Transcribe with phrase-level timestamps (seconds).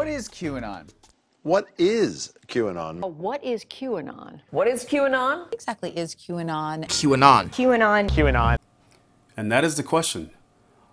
[0.00, 0.88] What is QAnon?
[1.42, 3.00] What is QAnon?
[3.02, 4.40] Oh, what is QAnon?
[4.50, 5.40] What is QAnon?
[5.40, 6.86] What exactly is QAnon?
[6.86, 7.50] QAnon.
[7.50, 8.08] QAnon.
[8.08, 8.56] QAnon.
[9.36, 10.30] And that is the question.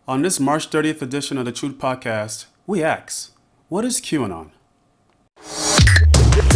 [0.09, 3.33] On this March 30th edition of the Truth Podcast, we ask,
[3.69, 4.51] what is QAnon?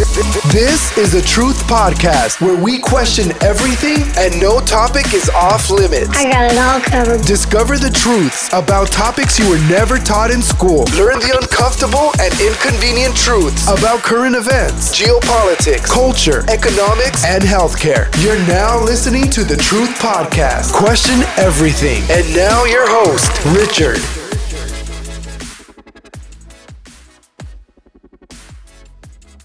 [0.02, 6.10] This is a Truth Podcast where we question everything and no topic is off limits.
[6.16, 7.24] I got it all covered.
[7.24, 10.86] Discover the truths about topics you were never taught in school.
[10.98, 18.10] Learn the uncomfortable and inconvenient truths about current events, geopolitics, culture, economics, and healthcare.
[18.20, 20.72] You're now listening to the Truth Podcast.
[20.72, 22.02] Question everything.
[22.10, 24.02] And now your host, Richard.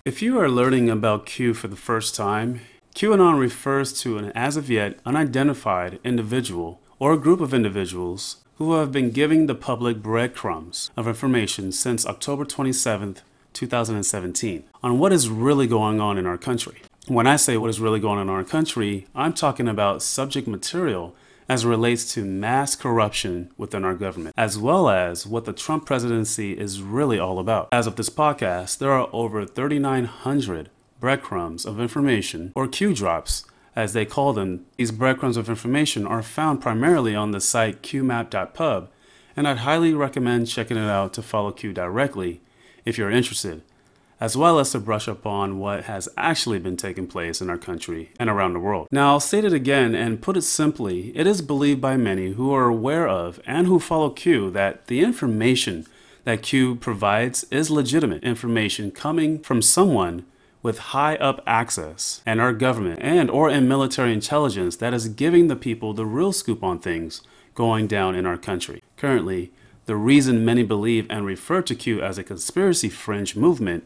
[0.07, 2.61] If you are learning about Q for the first time,
[2.95, 8.93] QAnon refers to an as of yet unidentified individual or group of individuals who have
[8.93, 13.17] been giving the public breadcrumbs of information since October 27,
[13.51, 16.81] 2017, on what is really going on in our country.
[17.07, 20.47] When I say what is really going on in our country, I'm talking about subject
[20.47, 21.17] material
[21.49, 25.85] as it relates to mass corruption within our government, as well as what the Trump
[25.85, 27.69] presidency is really all about.
[27.71, 33.45] As of this podcast, there are over 3,900 breadcrumbs of information, or Q drops,
[33.75, 34.65] as they call them.
[34.77, 38.89] These breadcrumbs of information are found primarily on the site qmap.pub,
[39.35, 42.41] and I'd highly recommend checking it out to follow Q directly
[42.85, 43.61] if you're interested
[44.19, 47.57] as well as to brush up on what has actually been taking place in our
[47.57, 48.87] country and around the world.
[48.91, 52.53] Now, I'll state it again and put it simply it is believed by many who
[52.53, 55.85] are aware of and who follow Q that the information
[56.23, 60.25] that Q provides is legitimate information coming from someone
[60.63, 65.47] with high up access and our government and or in military intelligence that is giving
[65.47, 67.21] the people the real scoop on things
[67.53, 68.83] going down in our country.
[68.97, 69.51] Currently,
[69.85, 73.85] the reason many believe and refer to Q as a conspiracy fringe movement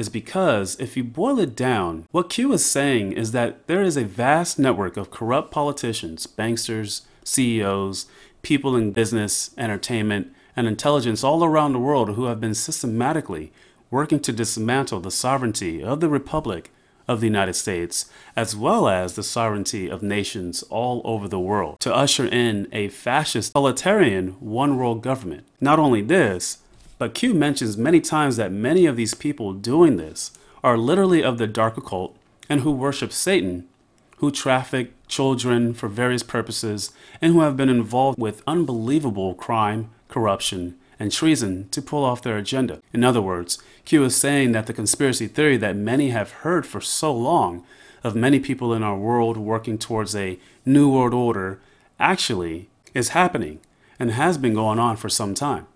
[0.00, 3.98] is because if you boil it down, what Q is saying is that there is
[3.98, 8.06] a vast network of corrupt politicians, banksters, CEOs,
[8.40, 13.52] people in business, entertainment, and intelligence all around the world who have been systematically
[13.90, 16.72] working to dismantle the sovereignty of the Republic
[17.06, 21.78] of the United States, as well as the sovereignty of nations all over the world,
[21.80, 25.44] to usher in a fascist, totalitarian, one world government.
[25.60, 26.56] Not only this,
[27.00, 31.38] but Q mentions many times that many of these people doing this are literally of
[31.38, 32.14] the dark occult
[32.46, 33.66] and who worship Satan,
[34.18, 40.76] who traffic children for various purposes, and who have been involved with unbelievable crime, corruption,
[40.98, 42.82] and treason to pull off their agenda.
[42.92, 43.56] In other words,
[43.86, 47.64] Q is saying that the conspiracy theory that many have heard for so long
[48.04, 51.60] of many people in our world working towards a new world order
[51.98, 53.58] actually is happening
[53.98, 55.66] and has been going on for some time.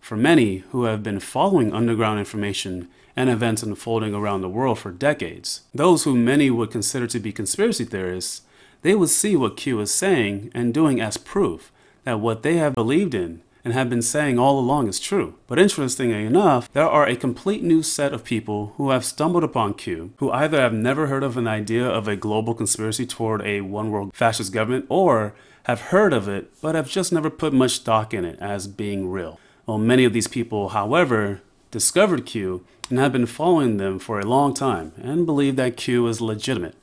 [0.00, 4.90] For many who have been following underground information and events unfolding around the world for
[4.90, 8.42] decades, those who many would consider to be conspiracy theorists,
[8.82, 11.72] they would see what Q is saying and doing as proof
[12.04, 15.34] that what they have believed in and have been saying all along is true.
[15.46, 19.74] But interestingly enough, there are a complete new set of people who have stumbled upon
[19.74, 23.60] Q, who either have never heard of an idea of a global conspiracy toward a
[23.60, 27.72] one world fascist government, or have heard of it but have just never put much
[27.72, 29.38] stock in it as being real.
[29.68, 34.24] Well, many of these people, however, discovered Q and have been following them for a
[34.24, 36.74] long time and believe that Q is legitimate.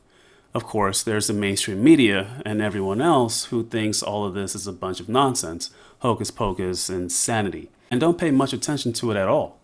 [0.54, 4.68] Of course, there's the mainstream media and everyone else who thinks all of this is
[4.68, 9.28] a bunch of nonsense, hocus pocus, insanity, and don't pay much attention to it at
[9.28, 9.58] all.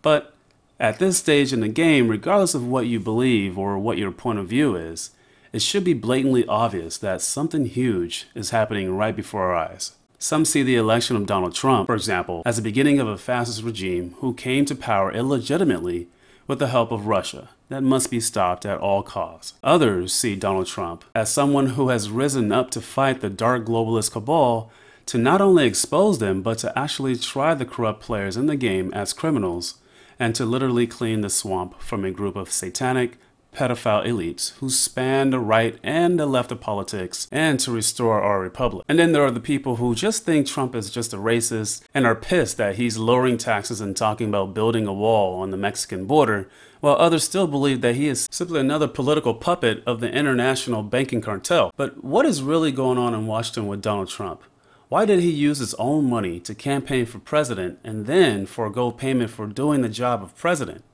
[0.00, 0.32] But
[0.80, 4.38] at this stage in the game, regardless of what you believe or what your point
[4.38, 5.10] of view is,
[5.52, 9.92] it should be blatantly obvious that something huge is happening right before our eyes.
[10.24, 13.62] Some see the election of Donald Trump, for example, as the beginning of a fascist
[13.62, 16.08] regime who came to power illegitimately
[16.46, 19.52] with the help of Russia that must be stopped at all costs.
[19.62, 24.12] Others see Donald Trump as someone who has risen up to fight the dark globalist
[24.12, 24.70] cabal
[25.04, 28.90] to not only expose them, but to actually try the corrupt players in the game
[28.94, 29.74] as criminals
[30.18, 33.18] and to literally clean the swamp from a group of satanic,
[33.54, 38.40] pedophile elites who span the right and the left of politics and to restore our
[38.40, 38.84] republic.
[38.88, 42.04] And then there are the people who just think Trump is just a racist and
[42.04, 46.06] are pissed that he's lowering taxes and talking about building a wall on the Mexican
[46.06, 46.48] border,
[46.80, 51.20] while others still believe that he is simply another political puppet of the international banking
[51.20, 51.72] cartel.
[51.76, 54.42] But what is really going on in Washington with Donald Trump?
[54.88, 59.30] Why did he use his own money to campaign for president and then forego payment
[59.30, 60.84] for doing the job of president?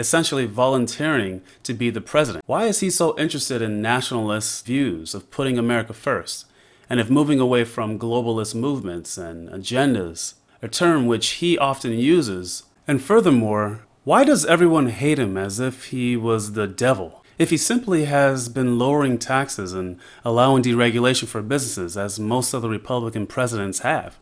[0.00, 2.42] Essentially volunteering to be the president.
[2.46, 6.46] Why is he so interested in nationalist views of putting America first
[6.88, 12.64] and of moving away from globalist movements and agendas, a term which he often uses
[12.88, 17.22] And furthermore, why does everyone hate him as if he was the devil?
[17.38, 22.68] If he simply has been lowering taxes and allowing deregulation for businesses, as most other
[22.68, 24.18] Republican presidents have?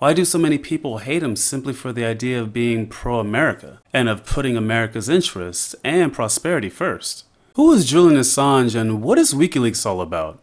[0.00, 3.82] Why do so many people hate him simply for the idea of being pro America
[3.92, 7.26] and of putting America's interests and prosperity first?
[7.54, 10.40] Who is Julian Assange and what is WikiLeaks all about?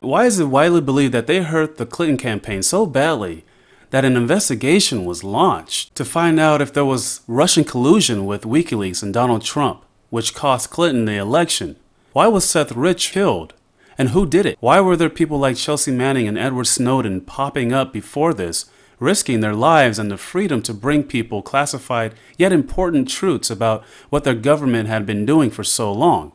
[0.00, 3.46] Why is it widely believed that they hurt the Clinton campaign so badly
[3.88, 9.02] that an investigation was launched to find out if there was Russian collusion with WikiLeaks
[9.02, 11.76] and Donald Trump, which cost Clinton the election?
[12.12, 13.54] Why was Seth Rich killed?
[13.96, 14.58] And who did it?
[14.60, 18.66] Why were there people like Chelsea Manning and Edward Snowden popping up before this,
[19.00, 24.22] risking their lives and the freedom to bring people classified yet important truths about what
[24.22, 26.30] their government had been doing for so long?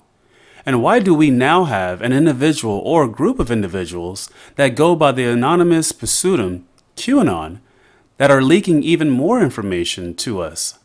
[0.66, 5.12] And why do we now have an individual or group of individuals that go by
[5.12, 6.66] the anonymous pseudonym
[6.98, 7.60] QAnon
[8.18, 10.80] that are leaking even more information to us?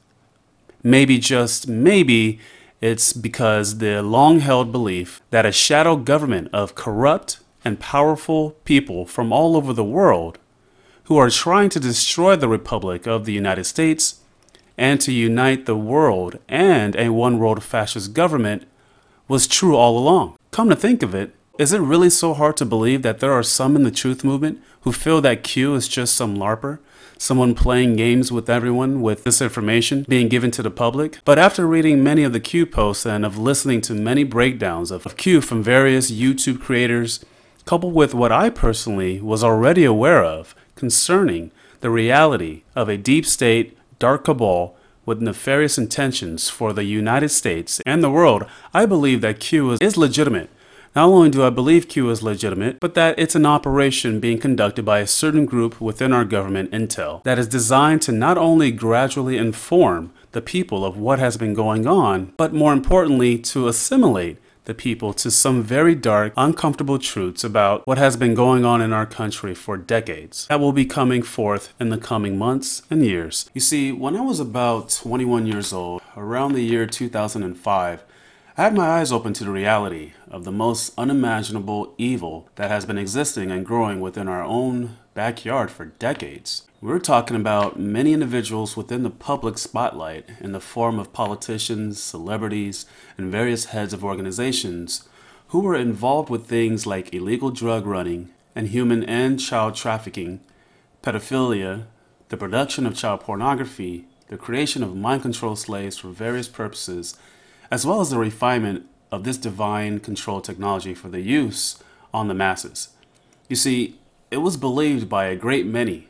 [0.83, 2.39] Maybe, just maybe,
[2.81, 9.07] it's because the long held belief that a shadow government of corrupt and powerful people
[9.07, 10.39] from all over the world
[11.11, 14.21] who are trying to destroy the Republic of the United States
[14.79, 18.63] and to unite the world and a one world fascist government
[19.27, 20.37] was true all along.
[20.53, 23.43] Come to think of it, is it really so hard to believe that there are
[23.43, 26.79] some in the truth movement who feel that Q is just some LARPer?
[27.19, 31.19] Someone playing games with everyone with this information being given to the public?
[31.25, 35.17] But after reading many of the Q posts and of listening to many breakdowns of
[35.17, 37.19] Q from various YouTube creators,
[37.65, 43.25] coupled with what I personally was already aware of concerning the reality of a deep
[43.25, 44.75] state, dark cabal
[45.07, 48.45] with nefarious intentions for the United States and the world,
[48.75, 50.51] I believe that Q is, legitimate.
[50.97, 54.85] Not only do I believe Q is legitimate, but that it's an operation being conducted
[54.85, 59.37] by a certain group within our government, Intel, that is designed to not only gradually
[59.37, 64.39] inform the people of what has been going on, but more importantly, to assimilate
[64.71, 68.93] the people to some very dark, uncomfortable truths about what has been going on in
[68.93, 73.51] our country for decades that will be coming forth in the coming months and years.
[73.53, 78.05] You see, when I was about 21 years old, around the year 2005,
[78.57, 82.85] I had my eyes open to the reality of the most unimaginable evil that has
[82.85, 86.69] been existing and growing within our own backyard for decades.
[86.83, 92.87] We're talking about many individuals within the public spotlight in the form of politicians, celebrities,
[93.19, 95.07] and various heads of organizations
[95.49, 100.41] who were involved with things like illegal drug running and human and child trafficking,
[101.03, 101.85] pedophilia,
[102.31, 107.15] the production of child pornography, the creation of mind control slaves for various purposes,
[107.71, 111.83] as well as the refinement of this divine control technology for the use
[112.15, 112.89] on the masses.
[113.51, 113.99] You see,
[114.31, 116.07] it was believed by a great many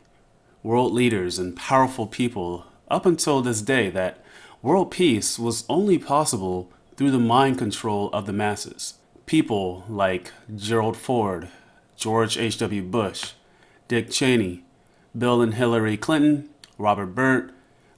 [0.62, 4.22] world leaders and powerful people up until this day that
[4.62, 8.94] world peace was only possible through the mind control of the masses.
[9.24, 11.48] People like Gerald Ford,
[11.96, 12.82] George H.W.
[12.82, 13.32] Bush,
[13.88, 14.64] Dick Cheney,
[15.16, 17.52] Bill and Hillary Clinton, Robert Byrd,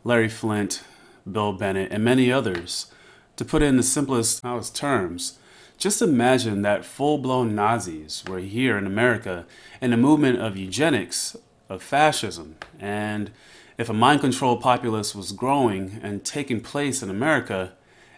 [0.04, 0.82] Larry Flynt,
[1.30, 2.92] Bill Bennett, and many others.
[3.36, 4.42] To put it in the simplest
[4.74, 5.38] terms,
[5.78, 9.46] just imagine that full blown Nazis were here in America
[9.80, 11.36] and a movement of eugenics
[11.68, 12.56] of fascism.
[12.78, 13.30] And
[13.78, 17.72] if a mind controlled populace was growing and taking place in America,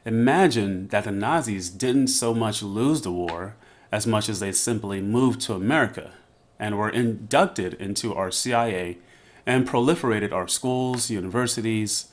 [0.04, 3.56] imagine that the Nazis didn't so much lose the war
[3.92, 6.12] as much as they simply moved to America
[6.58, 8.98] and were inducted into our CIA
[9.46, 12.08] and proliferated our schools, universities,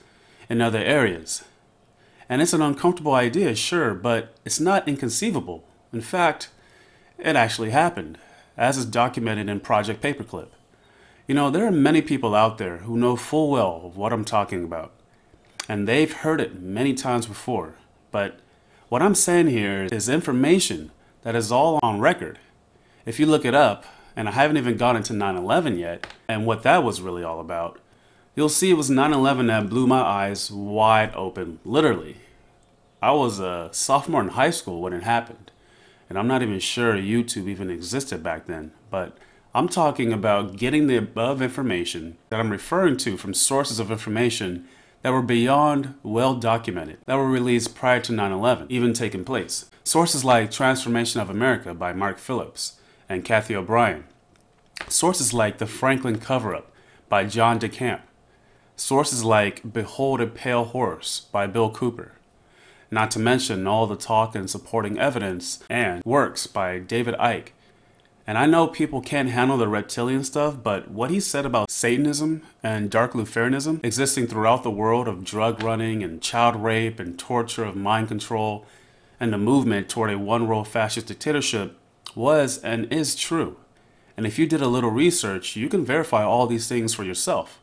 [0.50, 1.44] and other areas.
[2.29, 5.63] And it's an uncomfortable idea, sure, but it's not inconceivable.
[5.91, 6.50] In fact,
[7.17, 8.17] it actually happened,
[8.56, 10.48] as is documented in Project Paperclip.
[11.32, 14.26] You know, there are many people out there who know full well of what I'm
[14.26, 14.92] talking about,
[15.70, 17.76] and they've heard it many times before.
[18.12, 18.42] But
[18.90, 22.38] what I'm saying here is information that is all on record.
[23.06, 26.46] If you look it up, and I haven't even gone into 9 11 yet, and
[26.46, 27.80] what that was really all about,
[28.36, 32.18] you'll see it was 9 11 that blew my eyes wide open, literally.
[33.02, 35.50] I was a sophomore in high school when it happened,
[36.10, 39.18] and I'm not even sure YouTube even existed back then, but
[39.53, 44.65] I'm talking about getting the above information that I'm referring to from sources of information
[45.01, 49.70] that were beyond well documented, that were released prior to 9 11 even taking place.
[49.84, 52.79] Sources like Trance Formation of America by Mark Phillips
[53.10, 54.05] and Cathy O'Brien.
[54.88, 56.72] Sources like The Franklin Cover Up
[57.10, 58.01] by John DeCamp.
[58.77, 62.13] Sources like Behold a Pale Horse by Bill Cooper.
[62.89, 67.50] Not to mention all the talk and supporting evidence and works by David Icke
[68.28, 72.44] And I know people can't handle the reptilian stuff, but what he said about Satanism
[72.62, 77.63] and dark Luciferianism existing throughout the world of drug running and child rape and torture
[77.63, 78.66] of mind control
[79.20, 81.78] and the movement toward a one world fascist dictatorship
[82.16, 83.58] was and is true.
[84.18, 87.60] And if you did a little research, you can verify all these things for yourself.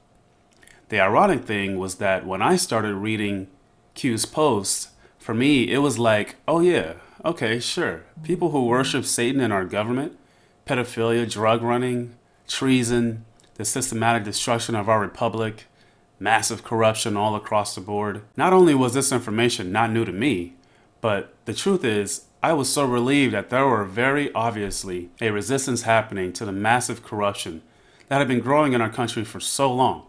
[0.89, 3.49] The ironic thing was that when I started reading
[3.95, 8.05] Q's posts, for me, it was like, oh yeah, okay, sure.
[8.23, 10.19] People who worship Satan in our government,
[10.69, 12.15] pedophilia, drug running,
[12.47, 15.65] treason, the systematic destruction of our republic,
[16.21, 18.23] massive corruption all across the board.
[18.37, 20.55] Not only was this information not new to me,
[21.01, 25.83] but the truth is, I was so relieved that there were very obviously a resistance
[25.83, 27.63] happening to the massive corruption
[28.09, 30.07] that had been growing in our country for so long.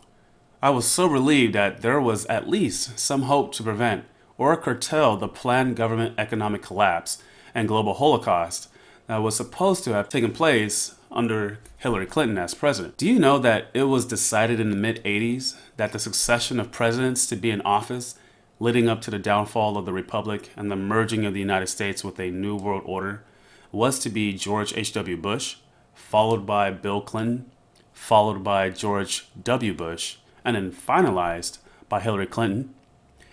[0.61, 4.05] I was so relieved that there was at least some hope to prevent
[4.37, 7.21] or curtail the planned government economic collapse
[7.55, 8.67] and global holocaust
[9.09, 12.95] that was supposed to have taken place under Hillary Clinton as president.
[12.95, 16.71] Do you know that it was decided in the mid 80s that the succession of
[16.71, 18.13] presidents to be in office
[18.59, 22.03] leading up to the downfall of the Republic and the merging of the United States
[22.03, 23.23] with a new world order
[23.71, 25.17] was to be George H.W.
[25.17, 25.55] Bush,
[25.95, 27.49] followed by Bill Clinton,
[27.91, 29.73] followed by George W.
[29.73, 32.75] Bush, and then finalized by Hillary Clinton?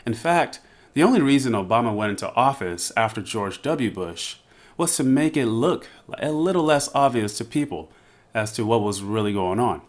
[0.07, 0.59] In fact,
[0.95, 3.91] the only reason Obama went into office after George W.
[3.91, 4.37] Bush
[4.77, 7.91] was to make it look a little less obvious to people
[8.35, 9.81] as to what was really going on.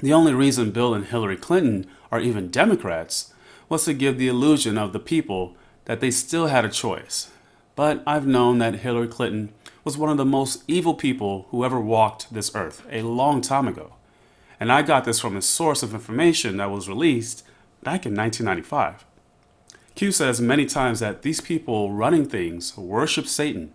[0.00, 3.34] The only reason Bill and Hillary Clinton are even Democrats
[3.68, 7.30] was to give the illusion of the people that they still had a choice.
[7.74, 9.52] But I've known that Hillary Clinton
[9.84, 13.68] was one of the most evil people who ever walked this earth a long time
[13.68, 13.94] ago.
[14.60, 17.44] And I got this from a source of information that was released
[17.82, 19.04] back in 1995.
[19.94, 23.72] Q says many times that these people running things worship Satan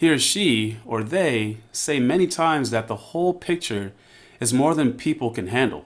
[0.00, 3.92] he or she or they say many times that the whole picture
[4.40, 5.84] is more than people can handle.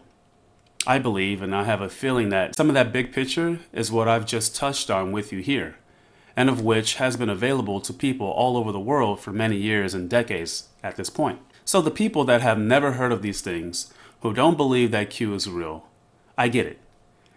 [0.87, 4.07] I believe, and I have a feeling that some of that big picture is what
[4.07, 5.79] I've just touched on with you here,
[6.37, 9.95] and of which has been available to people all over the world for many years
[9.95, 11.41] and decades at this point.
[11.65, 15.35] So, the people that have never heard of these things, who don't believe that Q
[15.35, 15.89] is real,
[16.39, 16.79] I get it.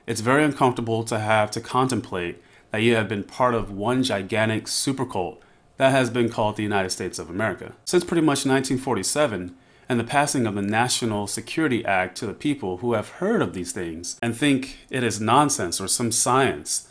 [0.05, 4.67] It's very uncomfortable to have to contemplate that you have been part of one gigantic
[4.67, 5.41] super cult
[5.77, 7.73] that has been called the United States of America.
[7.85, 9.55] Since pretty much 1947
[9.87, 13.53] and the passing of the National Security Act to the people who have heard of
[13.53, 16.89] these things and think it is nonsense or some science,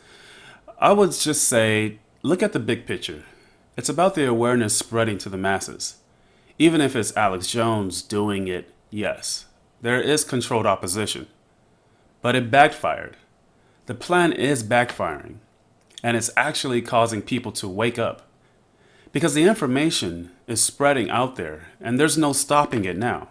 [0.79, 3.25] I would just say look at the big picture.
[3.77, 5.97] It's about the awareness spreading to the masses.
[6.59, 9.45] Even if it's Alex Jones doing it, yes,
[9.83, 11.27] there is controlled opposition.
[12.23, 13.17] But it backfired.
[13.85, 15.37] The plan is backfiring,
[16.03, 18.26] and it's actually causing people to wake up
[19.17, 23.29] because the information is spreading out there and there's no stopping it now.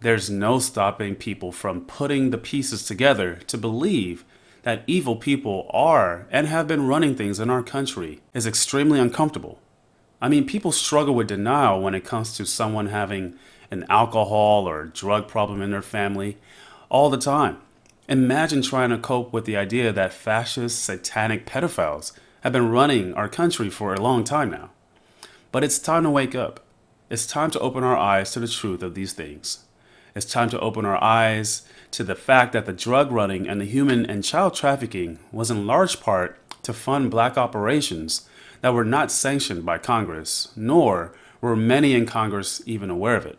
[0.00, 4.26] There's no stopping people from putting the pieces together to believe
[4.62, 9.58] that evil people are and have been running things in our country is extremely uncomfortable.
[10.20, 13.38] I mean, people struggle with denial when it comes to someone having
[13.70, 16.36] an alcohol or drug problem in their family
[16.90, 17.56] all the time.
[18.06, 23.30] Imagine trying to cope with the idea that fascist, satanic pedophiles have been running our
[23.30, 24.68] country for a long time now.
[25.52, 26.60] But it's time to wake up.
[27.08, 29.64] It's time to open our eyes to the truth of these things.
[30.14, 33.64] It's time to open our eyes to the fact that the drug running and the
[33.64, 38.28] human and child trafficking was in large part to fund black operations
[38.60, 43.38] that were not sanctioned by Congress, nor were many in Congress even aware of it.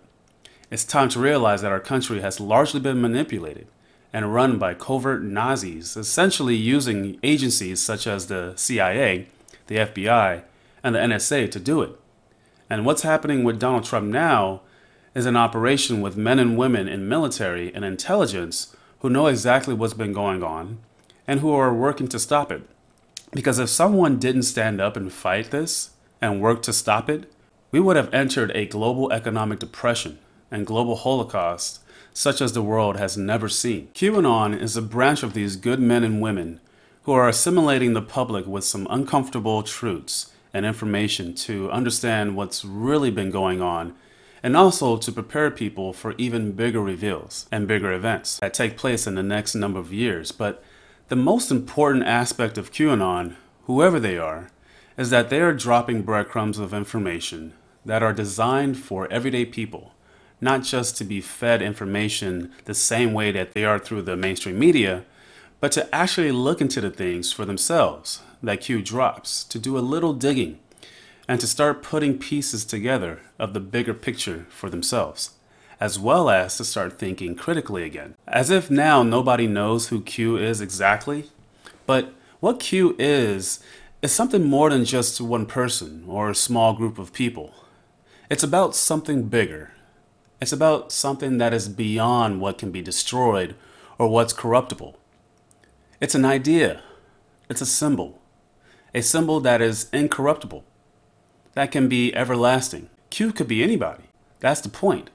[0.69, 3.67] It's time to realize that our country has largely been manipulated
[4.11, 9.27] and run by covert Nazis, essentially using agencies such as the CIA,
[9.67, 10.43] the FBI,
[10.83, 11.99] and the NSA to do it.
[12.69, 14.61] And what's happening with Donald Trump now
[15.13, 19.93] is an operation with men and women in military and intelligence who know exactly what's
[19.93, 20.79] been going on
[21.27, 22.63] and who are working to stop it.
[23.31, 27.31] Because if someone didn't stand up and fight this and work to stop it,
[27.71, 30.19] we would have entered a global economic depression
[30.49, 31.81] and global holocaust
[32.13, 33.87] such as the world has never seen.
[33.93, 36.59] QAnon is a branch of these good men and women
[37.03, 43.11] who are assimilating the public with some uncomfortable truths and information to understand what's really
[43.11, 43.95] been going on
[44.43, 49.05] and also to prepare people for even bigger reveals and bigger events that take place
[49.05, 50.31] in the next number of years.
[50.31, 50.63] But
[51.09, 54.49] the most important aspect of QAnon, whoever they are,
[54.97, 57.53] is that they are dropping breadcrumbs of information
[57.85, 59.93] that are designed for everyday people,
[60.39, 64.57] not just to be fed information the same way that they are through the mainstream
[64.57, 65.05] media,
[65.59, 69.79] but to actually look into the things for themselves that Q drops, to do a
[69.79, 70.59] little digging,
[71.27, 75.31] and to start putting pieces together of the bigger picture for themselves,
[75.79, 78.15] as well as to start thinking critically again.
[78.27, 81.29] As if now nobody knows who Q is exactly,
[81.85, 83.63] but what Q is
[84.01, 87.53] is something more than just one person or a small group of people.
[88.29, 89.73] It's about something bigger.
[90.39, 93.55] It's about something that is beyond what can be destroyed
[93.99, 94.97] or what's corruptible.
[95.99, 96.81] It's an idea.
[97.47, 98.20] It's a symbol.
[98.93, 100.63] A symbol that is incorruptible.
[101.53, 102.89] That can be everlasting.
[103.09, 104.03] Q could be anybody.
[104.39, 105.09] That's the point.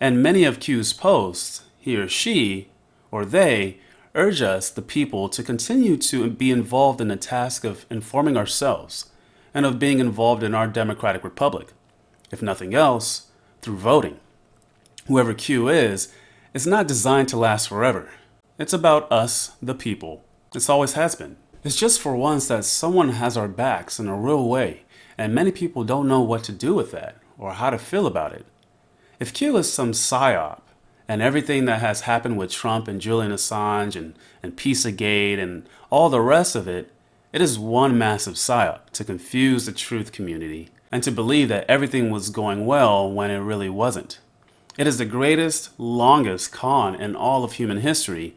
[0.00, 2.68] And many of Q's posts, he or she,
[3.10, 3.78] or they,
[4.14, 9.10] urge us, the people, to continue to be involved in the task of informing ourselves
[9.52, 11.68] and of being involved in our democratic republic.
[12.30, 13.28] If nothing else,
[13.62, 14.18] through voting.
[15.06, 16.12] Whoever Q is,
[16.52, 18.10] is not designed to last forever.
[18.58, 20.24] It's about us, the people.
[20.54, 21.36] It's always has been.
[21.64, 24.82] It's just for once that someone has our backs in a real way,
[25.16, 28.34] and many people don't know what to do with that or how to feel about
[28.34, 28.44] it.
[29.18, 30.60] If Q is some psyop,
[31.08, 36.10] and everything that has happened with Trump and Julian Assange and, and Pizzagate and all
[36.10, 36.90] the rest of it,
[37.32, 42.10] it is one massive psyop to confuse the truth community and to believe that everything
[42.10, 44.18] was going well when it really wasn't.
[44.76, 48.36] It is the greatest, longest con in all of human history,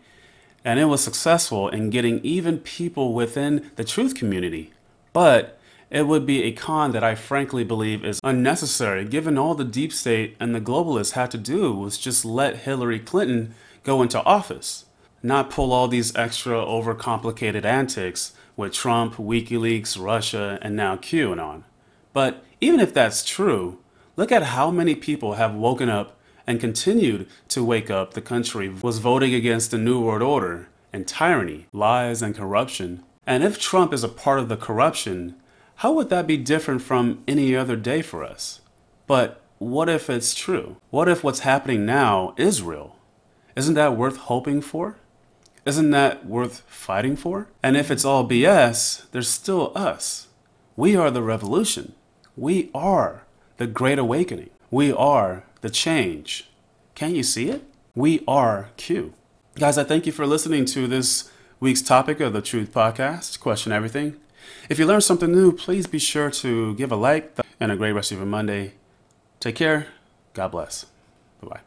[0.68, 4.74] and it was successful in getting even people within the truth community.
[5.14, 5.58] But
[5.90, 9.94] it would be a con that I frankly believe is unnecessary given all the deep
[9.94, 13.56] state and the globalists had to do was just let Hillary Clinton
[13.86, 14.84] go into office,
[15.24, 21.64] not pull all these extra overcomplicated antics with Trump, WikiLeaks, Russia, and now QAnon.
[22.12, 23.80] But even if that's true,
[24.18, 26.17] look at how many people have woken up
[26.48, 31.06] and continued to wake up the country was voting against the New World Order and
[31.06, 33.04] tyranny, lies, and corruption.
[33.28, 35.36] And if Trump is a part of the corruption,
[35.76, 38.62] how would that be different from any other day for us?
[39.06, 40.78] But what if it's true?
[40.90, 42.96] What if what's happening now is real?
[43.56, 44.96] Isn't that worth hoping for?
[45.66, 47.50] Isn't that worth fighting for?
[47.62, 50.28] And if it's all BS, there's still us.
[50.78, 51.94] We are the revolution.
[52.38, 53.24] We are
[53.58, 54.52] the great awakening.
[54.72, 56.48] We are the change.
[56.96, 57.62] Can't you see it?
[57.94, 59.14] We are Q.
[59.56, 63.74] Guys, I thank you for listening to this week's topic of the Truth Podcast, Question
[63.74, 64.16] Everything.
[64.70, 67.92] If you learned something new, please be sure to give a like and a great
[67.92, 68.76] rest of your Monday.
[69.42, 69.88] Take care.
[70.34, 70.86] God bless.
[71.42, 71.67] Bye bye.